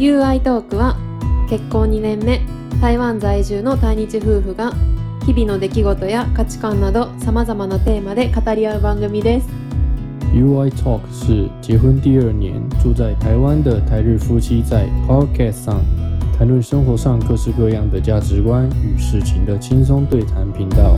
[0.00, 0.96] UI トークは
[1.46, 2.40] 結婚2年目
[2.80, 4.72] 台湾在住の対日夫婦が
[5.26, 9.48] 日々の出来事や価値観などさまざまなテーマで語り合う番組です
[10.32, 15.84] UI Talk 是结婚第二年住在台湾的台日夫妻在 Podcast 上
[16.38, 20.96] 谈论生活上各式各样的价值观与事情的轻松对谈频道。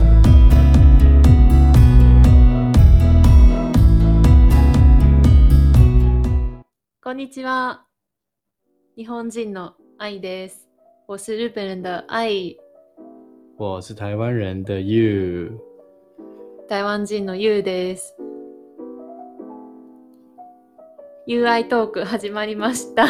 [7.01, 7.82] こんにちは
[8.95, 10.69] 日本人の愛です
[11.07, 12.55] 我是日本人的愛
[13.57, 15.59] 我是台湾人的 You，
[16.69, 18.15] 台湾人の YOU です。
[21.27, 23.07] UI トーク始まりました。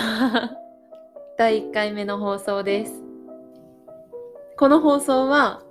[1.38, 3.04] 第1回目の放送です。
[4.58, 5.64] この放送は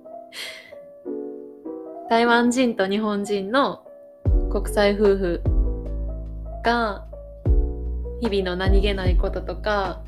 [2.10, 3.82] 台湾人と日本人の
[4.50, 5.40] 国際夫婦
[6.62, 7.06] が
[8.20, 10.02] 日々の何気ないこととか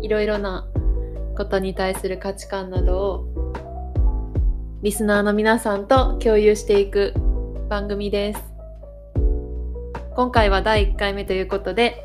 [0.00, 0.66] いろいろな
[1.36, 3.26] ことに対する価値観などを
[4.82, 7.12] リスナーの皆さんと共有していく
[7.68, 8.40] 番組です。
[10.14, 12.04] 今回は第1回目ということで、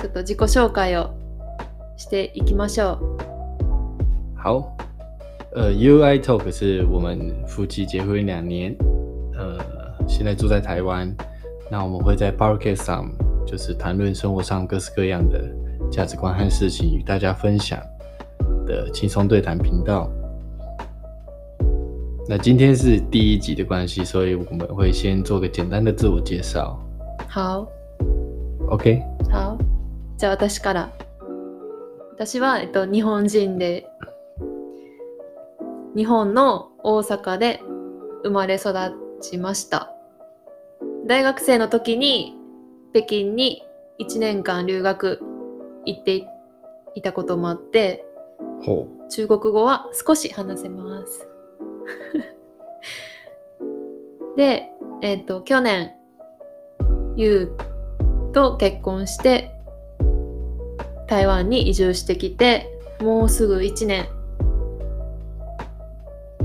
[0.00, 1.14] ちょっと自己紹介を
[1.96, 2.98] していきましょう。
[4.36, 4.72] 好，
[5.54, 8.76] 呃，UI Talk 是我们夫妻结婚两年，
[9.36, 9.58] 呃，
[10.06, 11.14] 现在住在台湾。
[11.70, 13.12] 那我们会在 Podcast 上，
[13.50, 15.42] 就是谈论生活上各式各样的
[15.90, 17.80] 价值观和事情，与大家分享
[18.66, 20.10] 的轻松对谈频道。
[22.28, 26.78] 那今天是第一集的关系，所以我们会先做个简单的自我介绍。
[27.26, 27.66] 好。
[28.68, 29.56] OK，好。
[30.18, 30.90] じゃあ私から。
[32.12, 33.86] 私は、えっと、日本人で、
[35.96, 37.60] 日本の大阪で
[38.24, 38.74] 生まれ育
[39.22, 39.88] ちました。
[41.06, 42.37] 大学生の時に
[42.92, 43.62] 北京に
[44.00, 45.20] 1年間留学
[45.84, 46.26] 行って
[46.94, 48.04] いたこともあって、
[48.64, 51.28] 好，中国語は少し話せます。
[54.36, 54.70] で、
[55.02, 55.92] えっ、と、去年、
[57.16, 57.54] ゆ
[58.30, 59.50] うと結婚して、
[61.06, 62.66] 台湾に移住してきて、
[63.00, 64.06] もうすぐ1年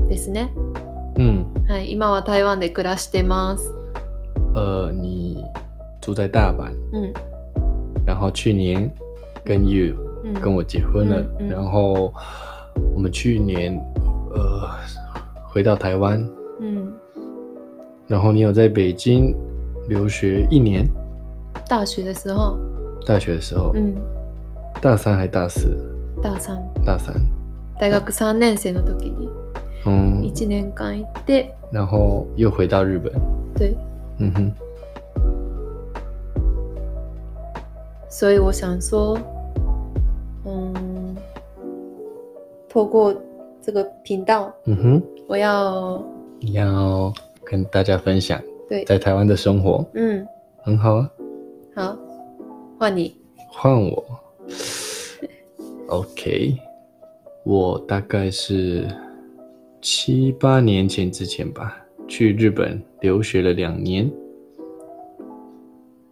[0.08, 0.52] ですね。
[1.16, 3.72] 嗯，はい、今は台湾で暮らしてます。
[4.54, 5.23] 呃，你
[6.03, 7.13] 住在大阪，うん。
[8.05, 8.89] 然后去年
[9.43, 12.13] 跟 You うん、跟我结婚了，嗯嗯然后
[12.93, 13.79] 我们去年
[14.33, 14.69] 呃
[15.47, 16.27] 回到台湾，
[16.59, 16.93] うん。
[18.07, 19.35] 然后你有在北京
[19.87, 20.87] 留学一年，
[21.67, 22.57] 大学的时候、
[23.05, 23.95] 大学的时候，うん。
[24.81, 25.77] 大三还大四？
[26.21, 26.57] 大3。
[26.85, 27.15] 大三，
[27.79, 29.29] 大学3年生の時に
[29.85, 33.11] 嗯， 1年間行って、然后又回到日本，
[33.55, 33.75] 对。
[34.17, 34.51] 嗯哼，
[38.14, 39.18] 所以我想说，
[40.46, 41.16] 嗯，
[42.68, 43.12] 透过
[43.60, 46.00] 这个频道，嗯哼，我要
[46.38, 50.24] 你要跟大家分享对，在台湾的生活，嗯，
[50.62, 51.10] 很好啊，
[51.74, 51.98] 好，
[52.78, 53.16] 换你，
[53.48, 54.04] 换我
[55.88, 56.56] ，OK，
[57.42, 58.86] 我大概是
[59.82, 64.08] 七八年前之前吧，去日本留学了两年，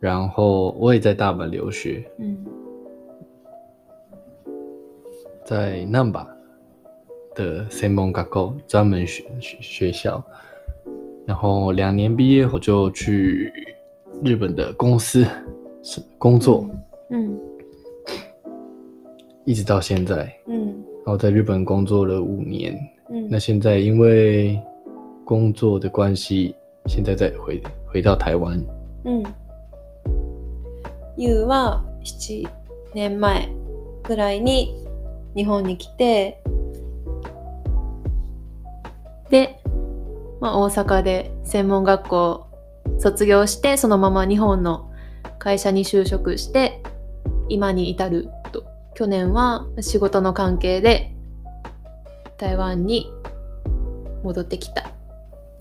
[0.02, 2.36] 然后我也在大阪留学，嗯。
[5.44, 6.26] 在难吧
[7.36, 10.20] 的 s e m o n g a k o 专门学学学校，
[11.24, 13.52] 然后两年毕业我就去
[14.24, 15.24] 日本的公司
[15.84, 16.68] 是工作，
[17.10, 17.38] 嗯。
[19.44, 20.28] 一直到现在。
[20.48, 20.66] 嗯。
[21.04, 22.76] 然后在日本工作了五年，
[23.08, 23.28] 嗯。
[23.30, 24.60] 那现在因为
[25.24, 28.58] 工作的关系，现在再回回到台湾。
[29.04, 29.24] う
[31.18, 31.22] ん。
[31.22, 32.48] ゆうは7
[32.94, 33.48] 年前
[34.04, 34.74] ぐらいに
[35.34, 36.42] 日本に来て、
[39.30, 39.62] で、
[40.40, 42.46] まあ、大阪で専門学校
[42.98, 44.90] 卒業して、そのまま日本の
[45.38, 46.82] 会社に就職して、
[47.48, 48.64] 今に至ると。
[48.94, 51.14] 去年は仕事の関係で
[52.36, 53.10] 台湾に
[54.22, 54.90] 戻ってきた。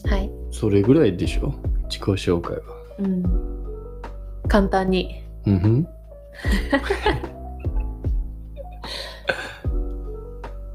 [0.05, 0.29] はい。
[0.51, 1.53] それぐらいでしょ？
[1.89, 2.61] 自己紹介は。
[2.99, 3.23] うん。
[4.47, 5.23] 簡単に。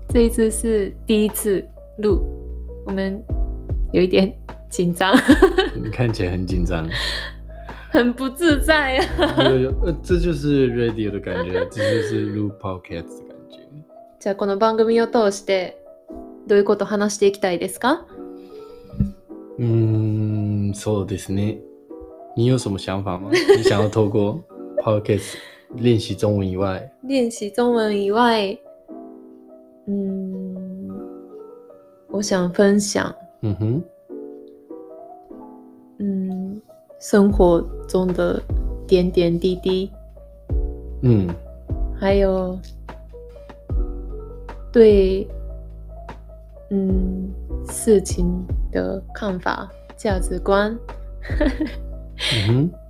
[0.08, 1.64] 这一次是第一次
[1.98, 2.20] 录，
[2.86, 3.22] 我们
[3.92, 4.32] 有一点
[4.70, 5.14] 紧张，
[5.74, 6.88] 你看起来很紧张。
[7.90, 9.34] 很不自在啊。
[9.38, 9.72] 呃，
[10.02, 13.58] 这就是 radio 的感觉，这就是录 podcast 的感觉。
[14.20, 15.78] じゃあこの番組を通して
[16.46, 18.04] どういうことを話していきたいですか？
[19.58, 21.58] うーん、そうですね。
[22.36, 23.30] 你有什么想法吗？
[23.32, 24.42] 你想要透过？
[24.86, 25.34] Podcast
[25.74, 28.56] 练习中文以外，练习中文以外，
[29.88, 30.88] 嗯，
[32.06, 33.82] 我想分享，嗯哼，
[35.98, 36.62] 嗯，
[37.00, 38.40] 生活中的
[38.86, 39.90] 点点滴滴，
[41.02, 41.28] 嗯。
[41.98, 42.58] 还有
[44.70, 45.26] 对
[46.68, 47.32] 嗯
[47.70, 48.30] 事情
[48.70, 49.66] 的看法、
[49.96, 50.78] 价值观。
[52.50, 52.85] 嗯だ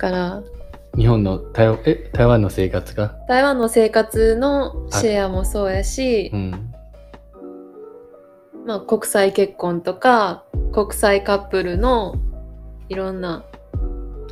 [0.00, 0.42] から。
[0.96, 6.72] 哼，日本の台湾え台湾の生活が、台湾の生活のシェアもそうやしう、ん。
[8.66, 12.16] まあ、国際結婚とか国際カップルの
[12.88, 13.44] いろんな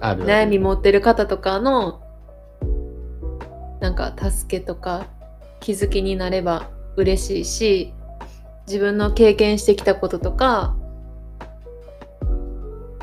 [0.01, 2.01] 悩み持ってる方とかの
[3.81, 5.07] なんか助けとか
[5.61, 7.95] 気づきになれば嬉しいし
[8.67, 10.77] 自分の経験してきたこととか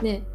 [0.03, 0.21] ね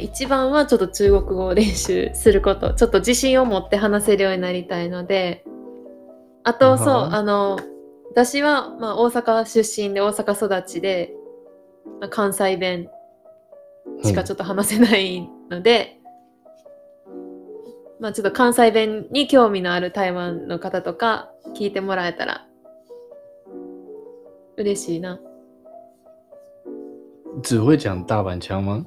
[0.00, 5.44] 一番はちょっと中国語を練習することちょっと自信を持って話せるようになりたいので
[6.44, 7.60] あとそううんあの
[8.10, 11.14] 私は、まあ、大阪出身で大阪育ちで、
[12.00, 12.88] まあ、関西弁
[14.02, 15.98] しかちょっと話せないので、
[18.00, 22.46] まあちょっと関西弁に興味のある台湾の方とか聞いてもらえたら
[24.56, 25.18] 嬉しいな。
[27.42, 28.84] 只会讲大阪腔吗？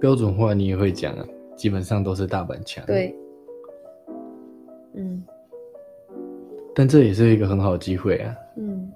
[0.00, 1.26] 标准话你也会讲啊，
[1.56, 3.14] 基本上都是大阪腔。，对。
[4.94, 5.22] 嗯
[6.74, 8.34] 但这也是一个很好的机会啊。
[8.56, 8.90] 嗯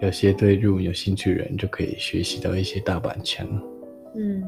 [0.00, 3.46] 有些对日文有兴趣的人就可以学习到一些大阪腔。
[4.14, 4.44] うん。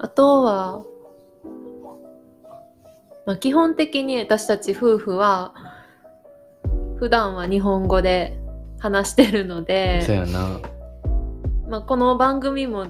[0.00, 0.84] あとは、
[3.26, 5.52] まあ、基本的に私たち夫婦は
[6.98, 8.38] 普段は日本語で
[8.78, 10.60] 話してるので、这样呢，
[11.73, 12.85] まあ、この番組も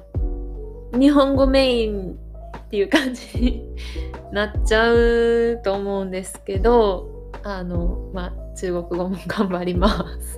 [0.91, 2.18] 日本語メイン
[2.57, 3.63] っていう感じに
[4.33, 9.88] なっちゃうと思うんですけどあの、まあ、中国語も頑張りま
[10.19, 10.38] す。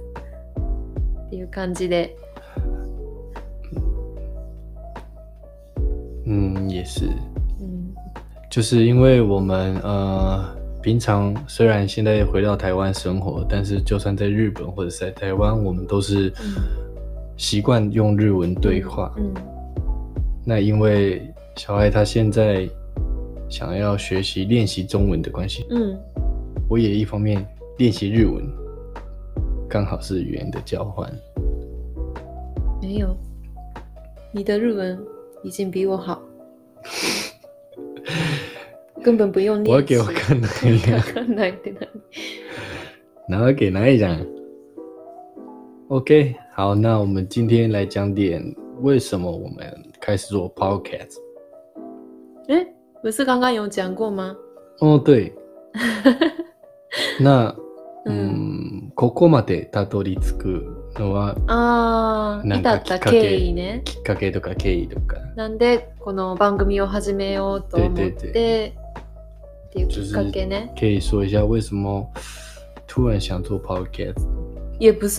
[1.26, 2.16] っていう感じで。
[6.28, 7.08] 嗯，也是，
[7.60, 7.96] うん。
[8.52, 16.32] 就是因为我们呃，平常虽然现在回到台湾生活，但是就算在日本或者是在台湾，我们都是
[17.37, 19.13] 习惯用日文对话。
[19.17, 19.35] うん
[20.43, 21.23] 那因为
[21.57, 22.67] 小爱他现在
[23.49, 25.99] 想要学习练习中文的关系，うん
[26.69, 27.47] 我也一方面
[27.77, 28.43] 练习日文，
[29.69, 31.11] 刚好是语言的交换。
[32.81, 33.15] 没有
[34.33, 34.99] 你的日文
[35.43, 36.21] 已经比我好
[39.03, 41.13] 根本不用我要练习给我看哪一わ 个？
[41.13, 41.87] かんないって何
[43.29, 44.19] 然后给哪一讲？
[45.89, 48.42] OK， 好，那我们今天来讲点
[48.80, 49.58] 为什么我们
[50.00, 51.18] 开始做 Podcast。
[52.48, 52.66] え
[53.04, 54.34] 不是刚刚有讲过吗？
[54.80, 55.34] 哦，对，
[57.20, 57.54] 那
[58.06, 63.82] うん嗯，ここまでたどり着くのはああ、なん至ったかきっかけ経緯ね。
[63.84, 65.18] きっかけとか経緯とか。
[65.36, 68.74] なんでこの番組を始めようと思って对对っ
[69.74, 70.74] ていうきっかけね。
[70.80, 72.10] 可以说一下为什么
[72.88, 74.16] 突然想做 Podcast？
[74.80, 75.10] いや、ブ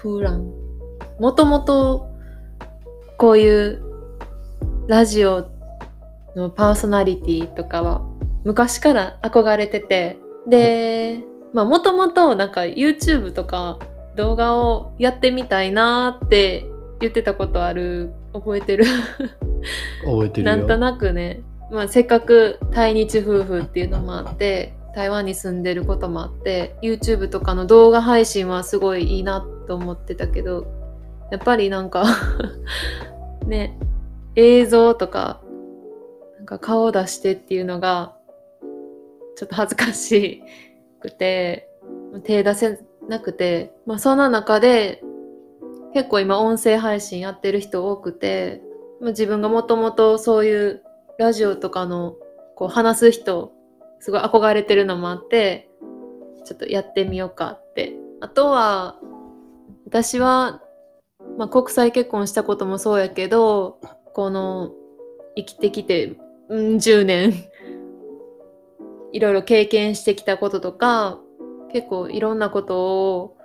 [0.00, 0.52] ス突然。
[1.18, 2.08] もともと
[3.18, 3.82] こういう
[4.88, 5.50] ラジオ
[6.34, 8.02] のパーソナリティとかは
[8.44, 11.20] 昔から憧れてて、で、
[11.52, 13.78] まあもともとなんか YouTube とか
[14.16, 16.66] 動画をやってみたいなーって
[17.00, 18.12] 言ってたことある。
[18.32, 18.84] 覚えてる？
[20.04, 20.56] 覚えてるよ。
[20.56, 30.66] なんとなくね、まあ、せっかく対日夫婦っていうのもあって台湾に住んでることもあって YouTube とかの動画配信はすごいいいなと思ってたけど
[31.30, 32.04] やっぱりなんか
[33.46, 33.78] ね
[34.34, 35.40] 映像とか
[36.38, 38.16] なんか顔を出してっていうのが
[39.36, 40.42] ちょっと恥ずかし
[41.00, 41.68] くて
[42.24, 45.02] 手出せなくて、まあ、そんな中で
[45.94, 48.62] 結構今音声配信やってる人多くて
[49.00, 50.82] ま自分がもともとそういう
[51.18, 52.16] ラジオとかの
[52.54, 53.52] こう話す人
[54.00, 55.70] すごい憧れてるのもあって
[56.44, 57.94] ちょっとやってみようかって。
[58.20, 58.98] あとは
[59.86, 60.60] 私は、
[61.38, 63.80] まあ、国際結婚したこともそうやけど
[64.14, 64.72] この
[65.36, 66.16] 生きてきて、
[66.48, 67.32] うん、10年
[69.12, 71.18] いろいろ経験してきたこととか
[71.72, 73.36] 結構いろんなことを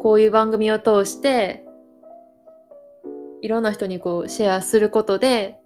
[0.00, 1.64] こういう番組を通して
[3.40, 5.56] いろんな人にこうシェアすることで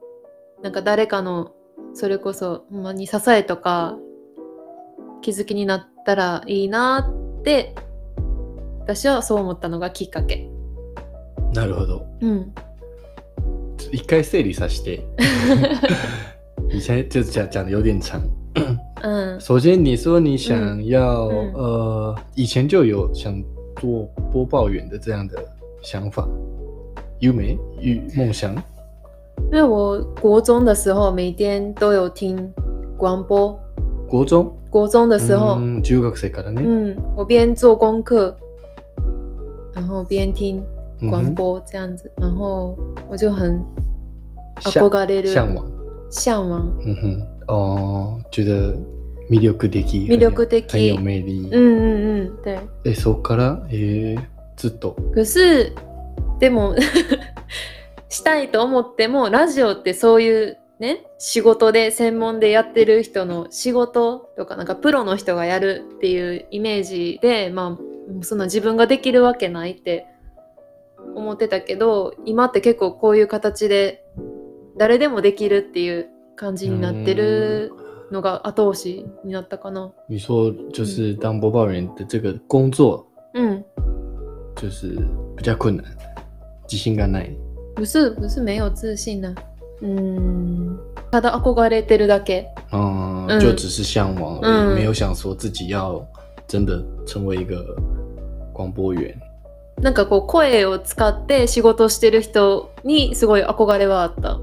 [0.63, 1.53] なんか誰かの
[1.95, 3.99] それこそほんまに支えとか
[5.21, 7.09] 気づきになったらいいな
[7.41, 7.75] って
[8.81, 10.49] 私はそう思ったのがきっかけ。
[11.53, 12.07] なるほど。
[12.21, 12.53] うん。
[13.93, 15.03] 一回整理させて。
[16.71, 18.21] 你现在就讲讲的有点长。
[19.03, 23.41] 嗯首先，你说你想要、嗯嗯呃，以前就有想
[23.77, 25.37] 做播报员的这样的
[25.83, 26.27] 想法，
[27.21, 28.55] 有没与梦想？
[29.53, 32.53] 因为我国中的时候每天都有听
[32.97, 33.57] 广播，
[34.09, 34.53] 国中？
[34.71, 36.63] 国中的时候，嗯，中学生からね。
[36.63, 38.35] 嗯，我边做功课，
[39.75, 40.63] 然后边听
[41.11, 42.77] 广播这样子，然后
[43.09, 43.61] 我就很
[44.61, 45.65] 向憧れる向往。
[46.11, 48.75] 向往，嗯哼，哦，觉得
[49.29, 51.49] 魅力的，魅力的很有魅力。
[51.53, 52.59] 嗯嗯嗯，对。
[52.85, 54.21] え、そこから、えー、
[54.57, 54.97] ずっと。
[55.15, 55.73] 可是
[56.41, 56.75] でも
[58.09, 70.07] したいと思ってもラジオってそういうね仕事で専門でやってる人の仕事とかなんかプロの人がやるっていうイメージでまあそんな自分ができるわけないって
[71.15, 74.05] 思ってたけど今って結構こういう形で
[74.77, 77.73] 誰でもできるっていう感じになってる
[78.13, 79.93] のが後押しになったかな。
[80.09, 83.05] 你说就是当播报员的这个工作，
[83.35, 83.65] うん。
[84.57, 84.97] 就是
[85.37, 85.85] 比较困难，
[86.67, 87.37] 自信がない？
[87.77, 89.35] 不是不是没有自信呢、
[89.81, 90.79] 嗯，
[91.11, 92.49] ただ憧れてるだけ。
[92.73, 96.05] 嗯，嗯就只是向往嗯没有想说自己要
[96.47, 97.77] 真的成为一个
[98.53, 99.15] 广播员。
[99.81, 104.39] なんかこう声を使って仕事してる人にすごい憧れはあった。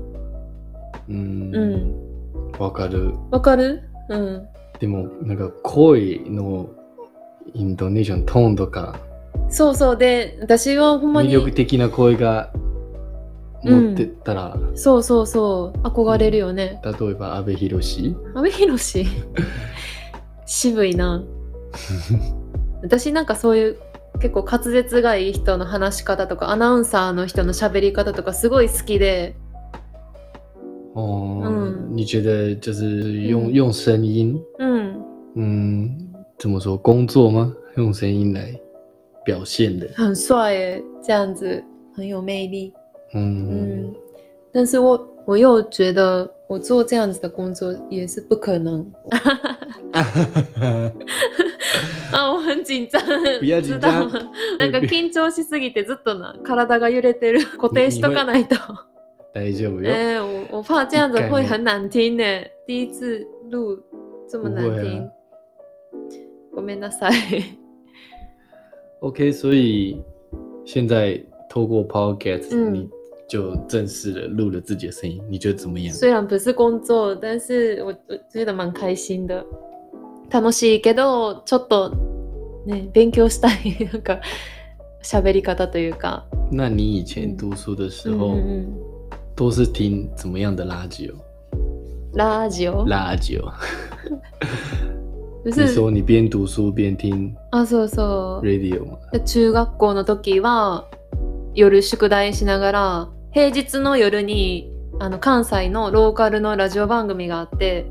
[1.10, 2.60] うん、うん。
[2.60, 3.14] わかる。
[3.32, 3.82] わかる？
[4.10, 4.48] うん。
[4.80, 6.68] でもなんか声の
[7.54, 8.96] インドネシアントーンとか
[9.50, 12.52] そうそうで私はほんま魅に力的な声が
[13.66, 16.80] 持ってたら、そうそうそう憧れるよね。
[16.84, 17.76] 例えば阿部寛
[18.36, 19.06] 阿部寛？
[20.46, 21.24] 渋いな。
[22.82, 23.78] 私なんかそういう
[24.20, 29.36] 結構滑舌がいい人の話し方とかアナウンサーの人の喋り方とかすごい好きで。
[30.94, 35.04] 哦，嗯你觉得就是用、嗯用声音，うん。
[35.36, 35.98] 嗯，
[36.38, 37.54] 怎么说工作吗？
[37.76, 38.58] 用声音来
[39.26, 41.62] 表现的，很帅耶，这样子
[41.94, 42.72] 很有魅力。
[43.14, 43.96] 嗯嗯，
[44.52, 48.86] 但是我我又觉得我做这样子的工作也是不可能
[52.12, 53.02] 啊，我很紧张，
[53.40, 54.10] 不要紧张
[54.60, 58.56] なんか緊張しすぎてずっとな体が揺れてる， 固定しとかないと。
[59.34, 59.92] 大丈夫よ。
[59.92, 62.24] 哎、我我怕这样子会很难听呢，
[62.66, 63.78] 第一次录
[64.30, 65.10] 这么难听啊，
[66.54, 67.58] ごめんなさい。
[69.02, 70.02] OK，所以
[70.66, 72.90] 现在透过 Podcast，、嗯你
[73.28, 75.94] 就正式的录了自己的声音，你觉得怎么样？
[75.94, 79.46] 虽然不是工作，但是我我觉得蛮开心的。
[80.30, 81.92] 楽しいけど、ちょっと
[82.66, 84.20] ね、勉強したいなんか
[85.04, 86.26] 喋り方というか。
[86.52, 88.66] 那你以前读书的时候、うんうん
[89.36, 91.16] 都是听怎么样的垃圾哦？
[92.14, 92.88] ラジオ？
[92.88, 93.52] 垃圾哦！
[95.44, 98.46] 不是你说你边读书边听あ、そうそう。
[98.46, 100.86] radio 中学校の時は
[101.54, 107.86] 夜宿題しながら平日の夜にあの関西のローカルのラジオ番組があって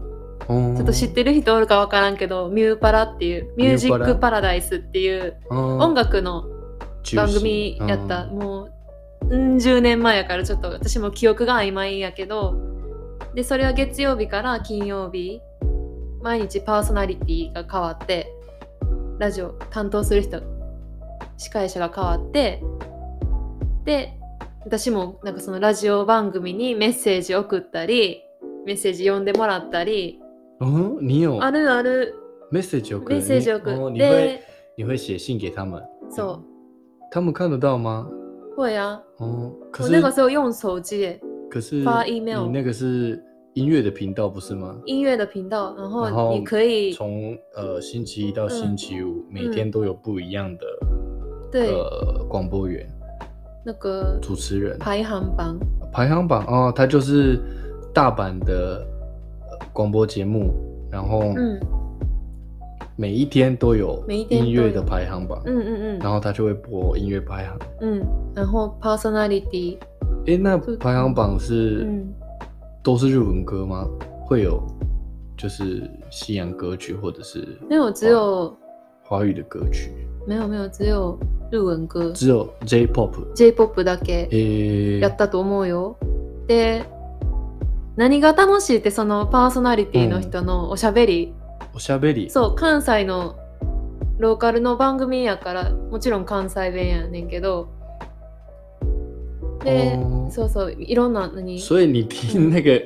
[0.48, 4.40] 哦ちょっと知ってる人おるかわからんけどミューパラっていうミュージックパラ。
[4.40, 6.44] ダイスっていう哦音楽の
[7.14, 8.70] 番組やった、も
[9.20, 12.54] ううん10年前やからちょっと私も記憶が曖昧やけど
[13.34, 15.42] でそれは月曜日から金曜日
[16.22, 18.32] 毎日パーソナリティが変わって
[19.18, 20.42] ラジオ担当する人
[21.36, 22.62] 司会者が変わって
[23.84, 24.18] で
[24.66, 28.22] 私もなんかそのラジオ番組にメッセージ送ったり
[28.64, 30.18] メッセージ読んでもらったり
[30.60, 32.14] 哦，你有あるある。
[32.50, 34.40] message 送メッセージ送哦，っ你会て
[34.76, 36.40] 你会写信给他们，そう。
[37.10, 38.08] 他们看得到吗？
[38.56, 44.80] 会啊哦，可我是那个时候用手机耶可是发 email 你那个是音乐的频道不是吗？
[44.86, 50.66] 音乐的频道，然然后后你可以从呃星期一到星期五，每天都有不一样的、
[51.52, 52.88] 对、呃广播员、
[53.64, 54.78] 那个主持人。
[54.78, 55.56] 排行榜，
[55.92, 57.40] 排行榜哦，他就是
[57.92, 58.86] 大阪的
[59.50, 60.52] 呃广播节目，
[60.90, 61.58] 然后嗯。
[62.96, 65.98] 每一天都有音乐的排行榜，嗯嗯嗯。
[65.98, 67.58] 然后他就会播音乐排行。
[67.80, 68.06] 嗯嗯，
[68.36, 69.76] 然后 personality，
[70.26, 72.06] 诶，那排行榜是、嗯，
[72.84, 73.84] 都是日文歌吗？
[74.24, 74.62] 会有
[75.36, 78.56] 就是西洋歌曲或者是没有只有
[79.06, 79.90] 华语的歌曲，
[80.26, 81.18] 没有没有只有
[81.50, 82.10] 日文歌。
[82.12, 83.10] 只有 J-pop。
[83.34, 85.96] J-POP だけ诶、やったと思うよ。
[86.46, 86.84] で、
[87.96, 91.34] 何が楽しいってそのパーソナリティの人のおしゃべり、
[91.74, 92.30] おしゃべり。
[92.30, 93.36] そう関西の
[94.18, 97.68] ローカルの番組やからもちろん関西弁やねんけど。
[99.64, 101.58] で、哦そうそういろんな何？
[101.58, 102.82] 所以你听那个、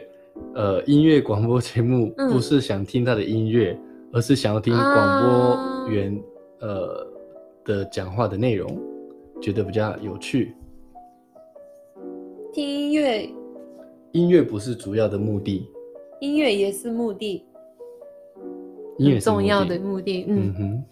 [0.54, 2.30] 呃音乐广播节目，嗯。
[2.30, 3.78] 不是想听他的音乐，
[4.12, 6.22] 而是想要听广播员、
[6.60, 7.06] 呃
[7.64, 8.80] 的讲话的内容，
[9.42, 10.54] 觉得比较有趣。
[12.52, 13.28] 听音乐，
[14.12, 15.68] 音乐不是主要的目的，
[16.20, 17.44] 音乐也是目的，
[18.96, 19.84] 音乐是目很重要的的。
[19.84, 20.24] 目的。
[20.26, 20.84] 嗯，嗯哼，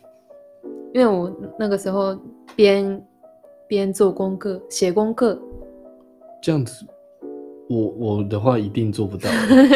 [0.93, 2.15] 因为我那个时候
[2.55, 3.07] 边
[3.67, 5.41] 边做功课、写功课，
[6.43, 6.85] 这样子，
[7.69, 9.29] 我我的话一定做不到，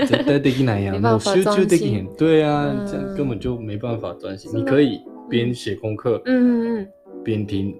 [0.07, 2.15] 絶対できないやもう集中できへ专ん。
[2.17, 4.51] 对啊，嗯这样根本就没办法专心。
[4.55, 6.89] 你可以边写功课嗯嗯
[7.25, 7.75] 边听，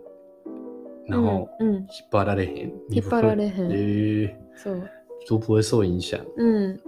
[1.07, 2.73] 然嗯，后嗯，引っ張られへん。
[2.89, 4.75] 你引っ張られへんえそう。
[4.75, 4.83] ー
[5.29, 6.19] 都不会受影响。
[6.37, 6.81] うん。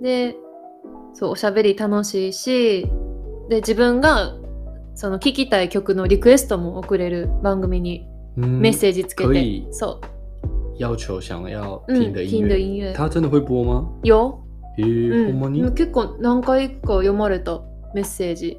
[0.00, 0.36] で、
[1.12, 2.86] そう、おしゃべり楽しいし、
[3.48, 4.34] で、自分が
[4.94, 9.66] その聴きたい曲のリクエストも送れる番組に嗯メッセージつけて可以。
[10.78, 12.92] そ要求想要听的音听的乐，音乐。
[12.92, 13.86] 他真的会播吗？
[14.04, 14.38] よ。
[14.78, 15.40] 诶、ほうんん。
[15.40, 15.62] まに？
[15.72, 17.60] 結構何回か読まれた
[17.94, 18.58] メッセージ。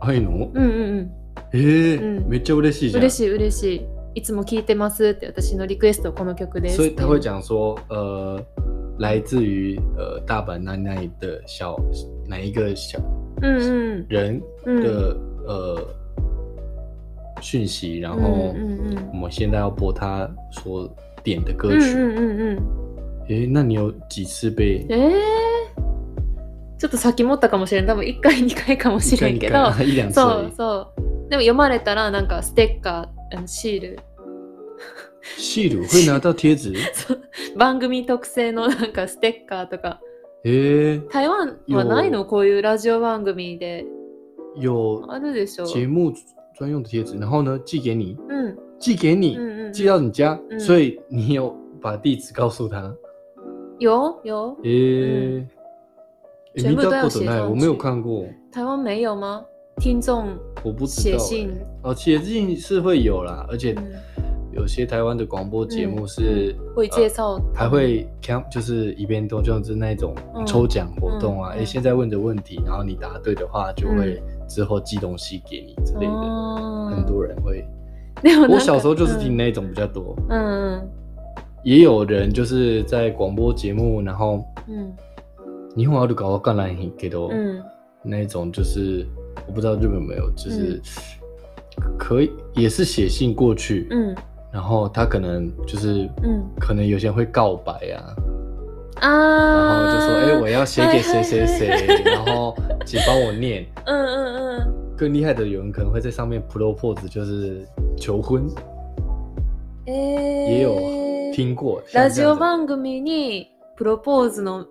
[0.00, 0.50] はいの？
[0.52, 0.68] うんう
[1.02, 1.10] ん
[1.54, 2.92] えーうんめっちゃ嬉しいうん。
[2.92, 3.02] じゃん。
[3.02, 3.86] 嬉しい嬉しい。
[4.14, 6.76] いつも聴いてますって私のリクエストこの曲です。
[6.76, 8.38] 所以他会讲说，呃，
[8.98, 10.60] 来自于呃大阪
[11.18, 11.78] 的小
[12.26, 12.98] 哪一个小
[13.40, 14.06] うんうん。
[14.08, 14.82] 人うん。
[14.82, 15.86] 的、呃
[17.42, 18.54] 讯息，然うん后
[19.12, 20.88] 我们现在要播他所
[21.22, 21.92] 点的歌うん曲。
[21.92, 23.26] うんうんうん。
[23.28, 24.86] 诶、那你有几次被？
[24.88, 25.12] えー、
[26.78, 27.86] ちょっと先持ったかもしれん。
[27.86, 29.72] 多分1回2回かもしれんけど。
[30.12, 30.52] そう。
[30.56, 31.28] そう。
[31.30, 33.98] でも読まれたらなんかステッカーあのシール。
[35.38, 35.86] シール？
[35.88, 36.76] 会拿到贴紙？
[36.94, 37.20] そう。
[37.56, 40.00] 番組特製のなんかステッカーとか。
[40.44, 42.24] 诶、台湾はないの？
[42.24, 43.84] こういうラジオ番組で。
[44.56, 45.66] 有あるでしょ。
[45.66, 46.12] 节目
[46.53, 52.93] 专用的贴纸，然后呢寄给你，うん寄给你，うんうんうん寄到你家，嗯所以你有把地址告诉他。
[53.79, 55.47] 有有诶、诶
[56.55, 59.43] 全部都要見たことない，写上我没有去看过，台湾没有吗
[59.77, 60.25] 听众
[60.63, 61.65] 我不知道、写信欸。
[61.83, 63.83] 哦，写信是会有啦，而且嗯
[64.53, 74.19] 有些台湾的广播节目是、会介绍呃还会 cam 就是一边都就是那种嗯抽奖活动啊，嗯嗯诶、现在问的问题，然后你答对的话，就会
[74.51, 76.11] 之后寄东西给你之类的。
[76.11, 77.65] 哦很多人会，
[78.23, 80.89] でもなんか我小时候就是听那种比较多，うんうん
[81.63, 84.93] 也有人就是在广播节目，然后うん
[85.75, 87.61] 日本あるかわからないけど、うん
[88.03, 89.05] 那一种就是
[89.47, 90.81] 我不知道日本有没有，就是
[91.97, 94.15] 可以也是写信过去，うん
[94.49, 98.15] 然后他可能就是うん可能有些人会告白啊，
[99.08, 103.66] 然后就说哎、我要写给谁谁谁，然后请帮我念。
[103.86, 108.48] うんうんうん更厉害的有人可能会在上面 propose，就是求婚，
[109.86, 111.82] えー也有听过。
[111.88, 114.66] 像ラジオ番組にプロポーズの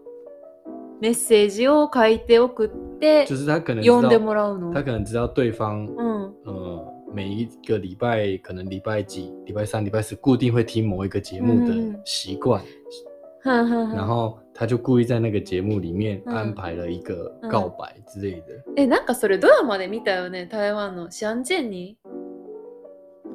[1.02, 4.72] メッセージを書いて送って就是他可能知読んで道，もらうの？
[4.72, 12.63] 他可能知道对方うん呃每一个礼拜可能礼拜几、礼拜三、礼拜四固定会听某一个节目的嗯习惯，は
[13.49, 16.36] んはんはん然后他就故意在那个节目里面嗯。
[16.36, 18.63] 安排了一个告白之类的。
[18.75, 20.47] えなんかそれドラマで見たよね？
[20.47, 21.97] 台湾のシャンチェンに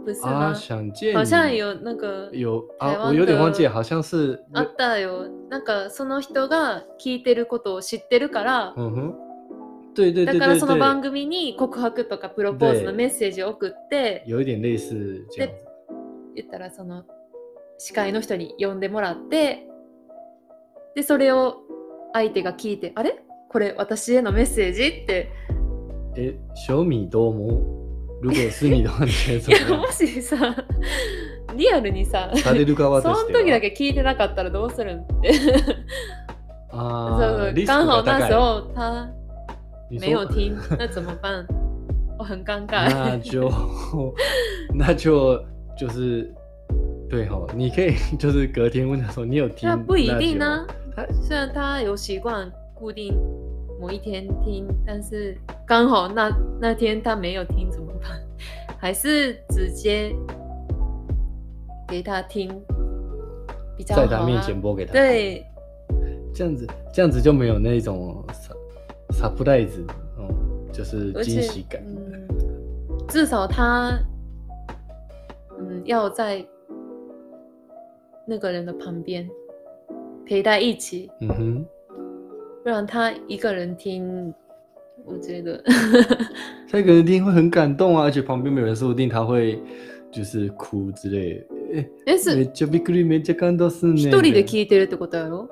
[0.04, 5.28] 不是啊，吗想见好像你有那个有啊，台湾我有点忘记好像是あったよ。
[5.50, 9.14] なんかその人が聞いてることを知ってるから嗯哼，
[9.94, 15.54] 对对だ对对からその番对，組に告白とかプロポーズの对メッセージを送って有一点类似这样子。
[16.36, 17.04] 言ったらその
[17.78, 19.66] 司会の人に呼んでもらって
[20.96, 21.58] でそれを
[22.14, 23.22] 相手が聞いてあれ？
[23.50, 24.86] これ私へのメッセージ？
[24.86, 25.30] って。
[26.16, 26.34] 哎，
[26.66, 27.62] 小米多么？
[28.22, 29.92] 如果是你的话，你觉得いや样も？
[29.92, 30.56] しさ
[31.54, 33.40] リアルにさされる側そのとしては。
[33.44, 35.34] 時だけ聞いてなかったらどうするんって。
[35.34, 38.26] そう啊，そうリスク刚好那。
[38.26, 39.06] 时候他
[39.90, 41.46] 你没有说听那怎么办
[42.18, 43.52] 我很尴尬那就
[44.72, 45.38] 那就
[45.78, 46.34] 就是
[47.08, 49.68] 对哈，你可以 就是隔天问他说你有听？
[49.68, 53.14] 那不一定呢、他虽然他有习惯固定
[53.80, 58.20] 某一天听，但是刚好那那天他没有听怎么办？
[58.78, 60.14] 还是直接
[61.88, 62.48] 给他听
[63.76, 64.06] 比较好、啊？
[64.06, 65.46] 在他面前播给他，，对，
[66.34, 68.24] 这样子这样子就没有那种
[69.10, 69.80] surprise，
[70.18, 70.28] 哦，
[70.72, 71.80] 就是惊喜感。
[71.86, 72.28] 嗯，
[73.08, 73.98] 至少他
[75.58, 76.44] 嗯要在
[78.26, 79.28] 那个人的旁边
[80.26, 81.66] 陪在一起，嗯哼，
[82.64, 84.34] 不然他一个人听，
[85.04, 85.62] 我觉得
[86.70, 89.62] 他一个人听会很感动啊，而且旁边没有人，说不定他会
[90.10, 91.46] 就是哭之类的。
[91.72, 94.06] え、え、めす、っちゃびっくり、めっちゃ感動すんねん。
[94.08, 95.48] 一人でい聞いてるってことやろ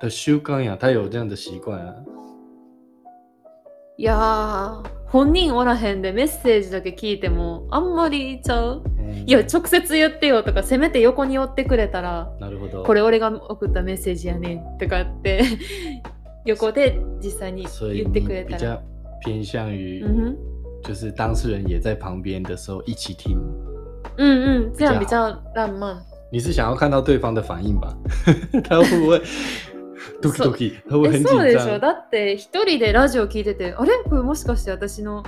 [0.00, 1.94] 的習慣呀，他有这样的习惯啊。
[3.98, 8.91] いやー、本人おらへんでメッセージだけ聞いても、あんまりちゃう嗯
[9.26, 12.82] いや、直接言ってよとか、せめて横に寄ってくれたら、なるほど。
[12.82, 15.42] これ俺が送ったメッセージやねんとかって、
[16.44, 18.82] 横で実際に言って你くれたら。
[19.24, 20.36] 偏向于，嗯
[20.82, 23.38] 哼，就是当事人也在旁边的时候一起听。
[24.16, 25.96] 嗯嗯，这样比较浪漫。
[26.32, 27.96] 你是想要看到对方的反应吧？
[28.64, 29.22] 他会不会
[30.20, 30.72] doki doki？
[30.88, 31.78] 他会え很紧そうでしょ？
[31.78, 31.80] 张？
[31.80, 33.92] だって一人でラジオ聞いててあれ？
[34.08, 35.22] これもしかして私の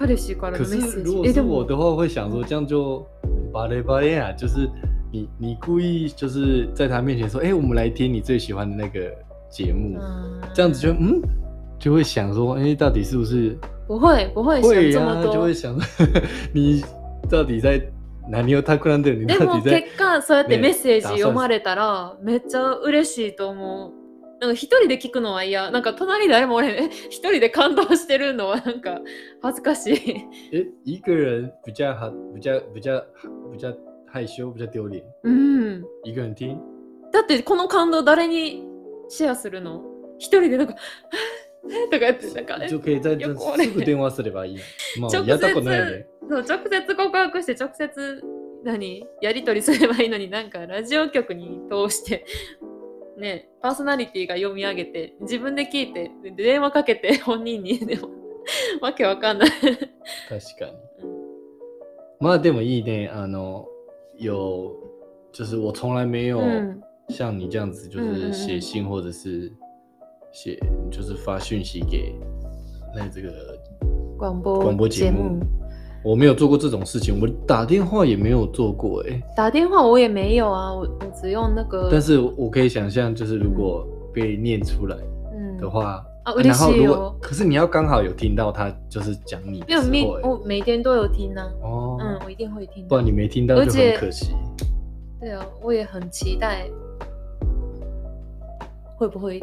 [0.00, 1.44] 彼氏から可のメッセー是如果ジえでも。
[1.44, 3.06] 是我的话，会想说这样就
[3.52, 4.66] 巴雷巴雷啊，就是
[5.12, 9.12] 你你故意就是在他面前说，哎、我们来听你最喜欢的那个
[9.50, 11.20] 节目，嗯这样子就嗯
[11.78, 13.58] 就会想说，哎、到底是不是？
[13.86, 15.34] 不会不会想这么多。
[15.34, 16.06] 就会想说
[16.54, 16.82] 你
[17.28, 17.78] 到底在
[18.30, 19.26] 何を企んでる？
[19.26, 23.99] 你でも結果そうやってねメッセージ読まれたらめっちゃ嬉しいと思う
[24.40, 25.70] なんか一人で聞くのは嫌。
[25.70, 26.84] なんか隣誰もおれへん。
[26.84, 29.00] え一人で感動してるのは なんか
[29.42, 30.56] 恥ずかしい。
[30.56, 33.04] 哎，一个人比较好，比较比较
[33.52, 33.76] 比较
[34.06, 35.04] 害羞，比较丢脸。
[35.24, 35.84] うん。
[36.04, 36.58] 一个人听，
[37.12, 38.66] だってこの感動誰に
[39.08, 39.82] シェアするの？
[40.18, 40.74] 一人でなんか
[41.90, 44.58] とかやってなんかえ就可以在这よく俺すぐ電話すればいい。
[44.98, 46.06] まあ直やったことない接ね。
[46.30, 48.22] そう直接告白して直接
[48.64, 49.06] 何？
[49.20, 52.24] やり取りすればいいのになんかラジオ局に通して
[53.20, 58.08] ねパーソナリティが読み上げて自分で聞いてで電話かけて 本人にでも
[58.80, 59.50] わけわかんない。
[59.50, 59.70] 確
[60.58, 60.72] かに。
[62.18, 63.08] まあでもいいね。
[63.12, 63.66] あの
[64.16, 64.74] 有
[65.32, 69.52] 就是我从来没有うん像你这样子，就是写信或者是
[70.32, 70.58] 写
[70.90, 72.14] 就是发讯息给
[72.94, 73.30] 那这个
[74.18, 75.46] 广播广播节目目。
[76.03, 81.89] 我没有做过这种事情，我打电话也没有做过哎、打电话我也没有啊，我我只用那个。
[81.91, 84.95] 但是我可以想象，就是如果被念出来
[85.33, 87.13] 嗯的话，啊，然后如果嬉しいよ。
[87.19, 92.89] 可是你要刚好有听到他就是讲你的因为每时候、欸，我每天都有听呢、哦，嗯，我一定会听的。
[92.89, 94.35] 不然你没听到就而且很可惜。
[95.19, 96.67] 对啊，我也很期待，
[98.95, 99.39] 会不会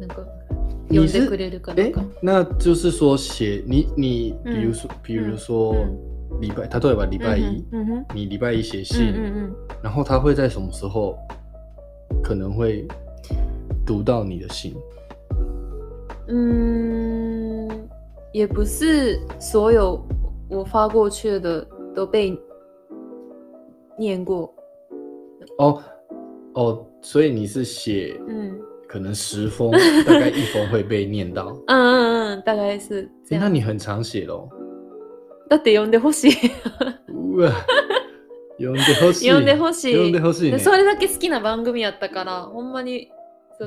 [0.00, 0.26] 那个
[0.88, 7.04] 你是呼んでくれるか哎なんか。，那就是说写你你嗯比如说、比如说嗯礼拜，他对吧？
[7.06, 11.16] 礼拜一，嗯哼，你礼拜一写嗯信，嗯嗯然后他会在什么时候
[12.22, 12.86] 可能会
[13.86, 14.74] 读到你的信？
[16.28, 17.88] 嗯，嗯，
[18.32, 20.00] 也不是所有
[20.48, 22.36] 我发过去的都被
[23.98, 24.52] 念过。
[25.58, 25.82] 哦
[26.54, 28.52] 哦，所以你是写嗯
[28.91, 29.69] 可能十封，
[30.03, 31.45] 大概一封会被念到。
[31.67, 33.41] 嗯嗯嗯，大概是这诶样。
[33.43, 34.49] 那你很常写咯？
[35.47, 36.51] だって呼んでほしい。
[37.07, 37.51] うわ
[38.57, 39.31] 呼んでほしい。
[39.31, 39.95] 呼んでほしい。
[39.95, 40.59] 呼んでほしいねで。
[40.63, 43.11] それだけ好きな番組やったから、ほんまに。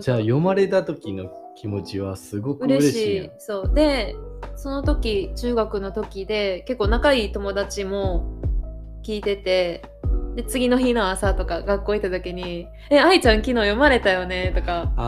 [0.01, 3.31] じゃあ読まれた時の気持ちはすごく嬉し嬉しいやんい。
[3.39, 3.73] そう。
[3.75, 4.17] で、
[4.57, 8.25] その時、中学の時で、結構仲いい友達も
[9.05, 9.83] 聞いてて、
[10.35, 14.53] で、次の日の朝とか学校行った時に、え、愛ちゃん昨日読まれたよね？
[14.55, 15.03] とか、う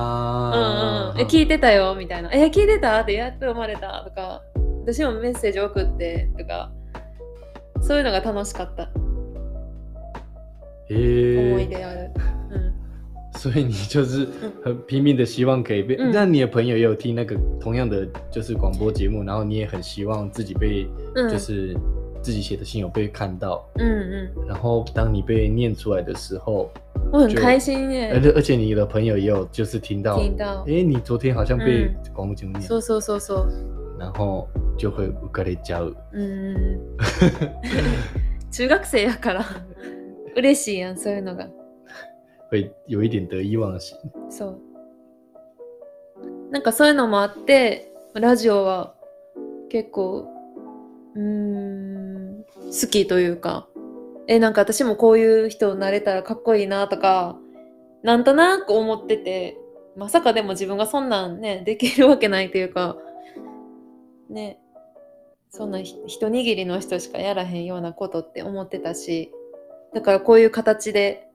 [1.14, 1.20] んうん。
[1.20, 1.94] え、聞いてたよ？
[1.94, 2.30] みたいな。
[2.32, 3.00] え、聞いてた？
[3.00, 4.04] ってやっと読まれた？
[4.04, 4.42] とか、
[4.82, 6.28] 私もメッセージ送って？
[6.38, 6.70] とか、
[7.80, 8.90] そういうのが楽しかった。
[10.90, 11.66] へ思いえ。
[11.68, 12.10] 出ある。
[12.50, 12.74] うん。
[13.36, 14.28] 所以你就是
[14.62, 21.76] 很拼命的希望可以被，嗯那你的朋友也有听那个同样的就是广播节目，然后你也很希望自己被，嗯就是
[22.24, 24.48] 自己写的信有被看到，うんうん。
[24.48, 28.20] 然后当你被念出来的时候，就我很开心而耶。
[28.22, 33.98] 且而且你的朋友也有就是听到，听到哎，你昨天好像被嗯广播节目念，そうそうそうそう。
[33.98, 35.94] 然后就会浮かれちゃう。
[36.14, 36.80] うん。
[38.50, 39.44] 中学生やから
[40.34, 41.46] 嬉しいやんそういうのが。
[42.50, 43.94] 会有一点得意忘形。
[44.30, 44.58] そう。
[46.50, 48.94] なんかそういうのもあってラジオは
[49.68, 50.28] 結構
[51.14, 52.44] うーん。
[52.66, 53.68] 好きというか。
[54.26, 57.36] えなんか私もこういう人になれたらかっこいいなとか
[58.02, 59.58] なんとなく思ってて
[59.96, 62.96] まさかでも自分がそんなんねできるわけないというか
[64.30, 64.58] ね。
[65.50, 69.30] そんなひ一握りの人しかやらへんようなことって思ってたし
[69.92, 71.28] だからこういう形で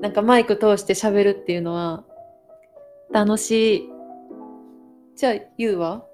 [0.00, 2.04] なんかマイク通して喋るっていうのは
[3.10, 3.88] 楽しい。
[5.16, 6.04] じゃあ、ゆうは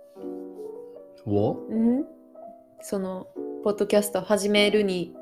[1.26, 2.06] 我うん？
[2.85, 3.27] その、
[3.63, 5.13] ポッドキャスト始めるに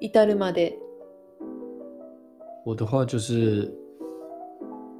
[0.00, 0.78] 至るまで。
[2.64, 3.72] 我的话就是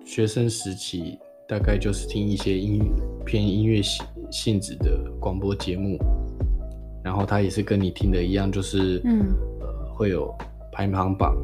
[0.05, 1.18] 学生时期，
[1.49, 2.81] 大概就是听一些音
[3.25, 5.99] 偏音乐性性质的广播节目，
[7.03, 9.27] 然后它也是跟你听的一样，就是、嗯
[9.61, 10.33] 呃会有
[10.70, 11.35] 排行榜，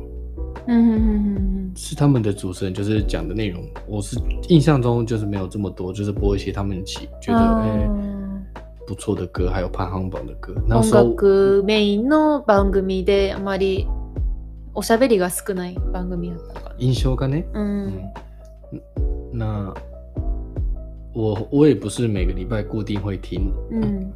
[0.69, 8.06] うんうんうん是他们的主持人就是讲的内容，我是印象中就是没有这么多，就是播一些他们起觉得あ哎、ー
[8.88, 10.54] 不错的歌，还有排行榜的歌。
[10.66, 13.86] 那音时候楽メインの番組であまり
[14.74, 17.60] おしゃべりが少ない番組やったか印象がね，な。
[17.60, 17.92] うん。
[18.72, 18.82] 嗯，
[19.34, 19.74] 那
[21.14, 24.14] 我我也不是每个礼拜固定会听，うん。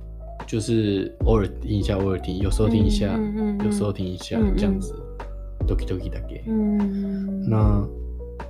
[0.47, 4.93] 就是偶尔听一下，偶尔听，有时候听一下，嗯嗯嗯嗯有时候听一下，嗯嗯这样子
[5.67, 6.43] ，doki doki だけ。
[6.47, 7.49] うん。
[7.49, 7.85] 那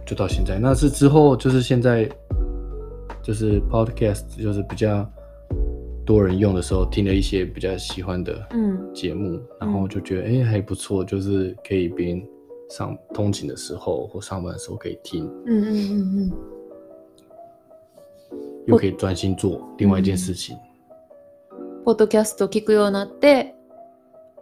[0.05, 2.09] 就到现在，那是之后就是现在
[3.23, 5.09] 就是 podcast 就是比较
[6.05, 8.93] 多人用的时候，听了一些比较喜欢的うん。
[8.93, 12.25] 节目，然后就觉得哎、诶还不错，就是可以边
[12.69, 16.33] 上通勤的时候或上班的时候可以听，うんうんうんうん。
[18.67, 20.57] 又可以专心做另外一件事情。
[21.83, 23.55] ポッドキャスト聞くようになって、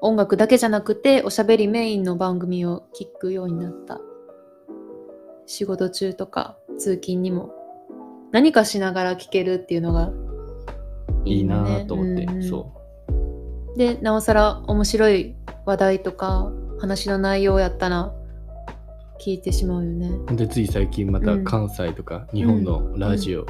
[0.02, 4.00] 音楽だけじゃなくて、おしゃべりメインの番組を聞くようになった。
[5.46, 7.52] 仕事中とか通勤にも
[8.32, 10.12] 何かしながら聞けるっていうのが
[11.26, 11.44] いい。
[11.46, 12.72] なと思って、うんうんそ
[13.76, 13.78] う。
[13.78, 18.14] で、なおさら面白い話題とか話の内容やったら
[19.20, 20.10] 聞いてしまうよね。
[20.36, 23.46] でつい最近またうん関西とか日本のラジオ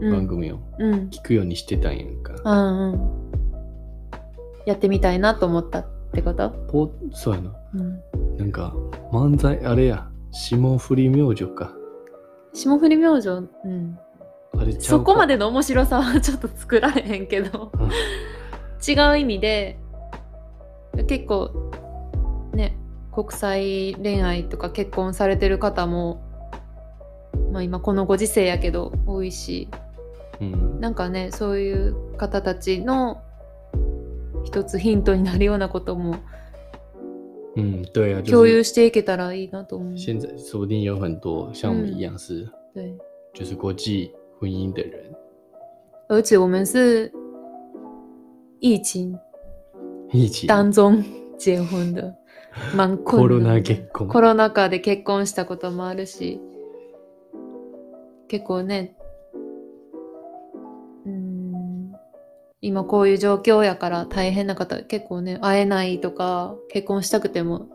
[0.00, 0.12] うん。
[0.12, 1.08] 番組をうん。
[1.10, 2.34] 聞くようにしてたんやんか。
[2.44, 3.10] うんうん。
[4.66, 6.50] やってみたいなと思ったってこと？
[6.50, 7.54] ポそうやな。
[7.74, 8.36] うん。
[8.38, 8.74] なんか
[9.12, 11.72] 漫才あれや霜降り明星か。
[12.52, 13.98] 霜降り明星、うん。
[14.80, 17.90] そこまでの面白さはちょっと作られへんけど、うん。
[18.86, 19.78] 違う意味で
[21.06, 21.50] 結構
[22.52, 22.76] ね
[23.12, 26.22] 国際恋愛とか結婚されてる方も、
[27.52, 29.68] まあ、今このご時世やけど多いし。
[30.40, 30.80] うん。
[30.80, 33.22] なんかねそういう方たちの
[34.44, 36.16] 一つヒントになるようなことも
[37.56, 39.96] 嗯，对啊，共就是有していけたらいいなと思う。
[39.96, 42.96] 现在说不定有很多像我们一样是、对，
[43.32, 44.12] 就是国际
[44.44, 45.16] 婚姻的人，
[46.08, 47.10] 而且我们是
[48.60, 49.18] 疫情
[50.12, 51.02] 一起当中
[51.38, 52.14] 结婚的，
[52.76, 54.08] 蛮コロ困難的ナ結婚。
[54.12, 56.40] コロナ禍で結婚したこともあるし
[58.28, 58.94] 結構ね
[61.06, 61.94] うーん
[62.60, 67.68] 今こういう状況やから大変な方結構ね会えないとか結婚したくても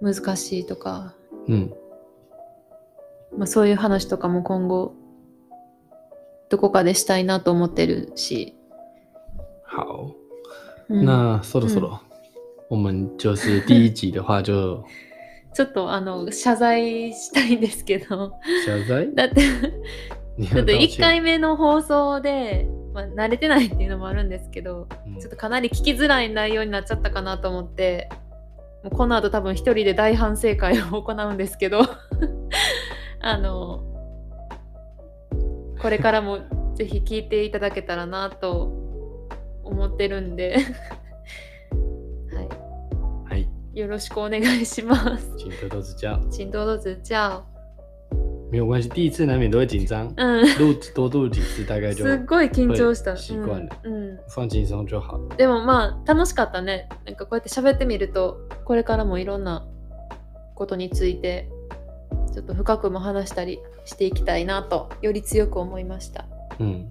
[0.00, 1.14] 難しいとか、
[1.48, 1.70] 嗯，
[3.36, 4.94] まあ、そういう話とかも今後
[6.54, 8.54] どこかでしたいなと思ってるし、
[9.66, 10.14] 好，
[10.88, 11.04] うん。
[11.04, 12.00] 那そろそろ、
[12.70, 14.84] 我们就是第一集的话就
[15.52, 18.34] ちょっとあの謝罪したいんですけど。
[18.64, 19.12] 謝罪？
[19.16, 19.42] だって
[20.38, 21.00] 你ちょっと1要道歉？
[21.00, 28.08] 回目の放送で、まあ、慣れてないっていうのもあるんですけど嗯ちょっとかなり聞きづらい内容になっちゃったかなと思って
[28.84, 31.80] もうこの後多分一人で大反省会を行うんですけど。
[33.20, 33.93] あの
[35.84, 36.38] これからも
[36.76, 38.72] ぜひ聞いていただけたらなと
[39.62, 40.56] 思ってるんで、
[42.32, 45.30] は はい、い、よろしくお願いします。
[45.36, 46.18] 请多多指教。
[46.30, 47.44] 请多多指教。
[48.50, 50.58] 没有关系，第一次难免都会紧张，うん。
[50.58, 53.14] 录多录几次大概就是っごい緊張した。
[53.14, 55.18] 習慣了ん放轻松就好。
[55.36, 56.88] でもまあ楽しかったね。
[57.04, 59.66] なんかこうやって喋ってみるとこれからもいろんな
[60.54, 61.50] ことについて
[62.34, 66.24] ちょっと深くも話したりしていきたいなとより強く思いました。
[66.58, 66.90] 嗯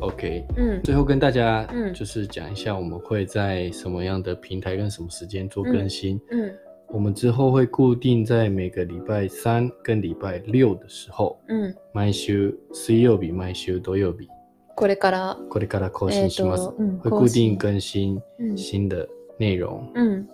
[0.00, 0.46] ，OK。
[0.56, 0.82] うん。
[0.82, 6.18] 最后跟大家嗯就是讲一下，我们会在什么样的平台跟什么时间做更新。
[6.30, 6.54] うん。
[6.88, 11.74] 我们之后会固定在每个礼拜三跟礼拜六的时候，うん。
[11.92, 14.28] 毎週水曜日、毎週土曜日，
[14.76, 16.62] これから、これから更新します。
[16.62, 18.56] えーとうん会固定更新うん。
[18.56, 19.06] 新的
[19.38, 20.26] 内容，うん。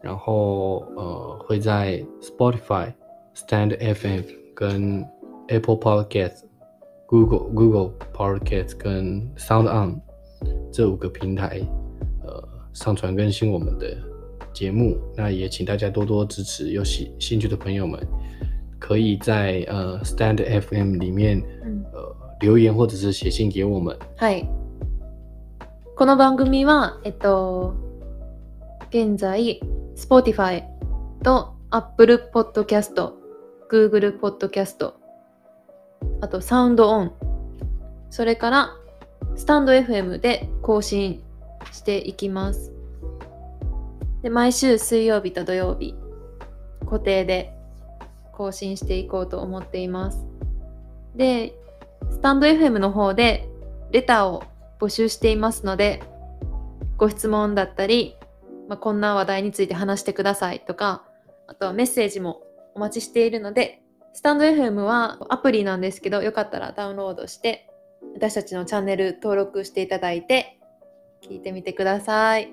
[0.00, 2.92] 然后呃会在 Spotify、
[3.34, 4.22] Stand FM
[4.54, 5.04] 跟
[5.48, 6.44] Apple Podcast、
[7.06, 10.00] Google Google Podcast 跟 Sound On
[10.72, 11.60] 这五个平台
[12.24, 13.96] 呃上传更新我们的
[14.52, 14.96] 节目。
[15.16, 18.00] 那也请大家多多支持，有兴兴趣的朋友们
[18.78, 23.96] 可以在呃 Stand FM 里面うん呃留言或者是写信给我们。
[24.16, 24.46] はい。
[25.96, 27.74] この番組は、えっと、
[28.90, 29.60] 現在、
[29.94, 30.62] Spotify
[31.22, 32.94] と Apple Podcast、
[33.74, 34.92] Google Podcast、
[36.20, 37.10] あと SoundOn、
[38.08, 38.76] それから
[39.34, 41.24] スタンド FM で更新
[41.72, 42.70] していきます。
[44.22, 45.96] で、毎週水曜日と土曜日、
[46.86, 47.52] 固定で
[48.32, 50.24] 更新していこうと思っています。
[51.16, 51.58] で、
[52.12, 53.48] スタンド FM の方で
[53.90, 54.44] レターを
[54.78, 56.00] 募集していますので、
[56.96, 58.16] ご質問だったり、
[58.68, 61.02] まあ、こんな話題について話してくださいとか、
[61.48, 62.40] あとはメッセージも
[62.74, 63.82] お待ちしているので、
[64.12, 67.68] スタンド FM はアプリなんですけど、よかったらダウンロードして、
[68.14, 70.58] 私たちのチャンネル登録していただいて、
[71.22, 72.52] 聞いてみてください。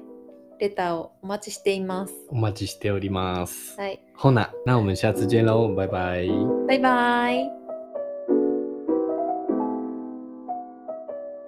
[0.59, 2.13] レターをお待ちしています。
[2.29, 3.79] お待ちしております。
[3.79, 3.99] はい。
[4.15, 6.27] ほな，那我们下次见喽，拜拜。
[6.67, 7.60] バイバイ。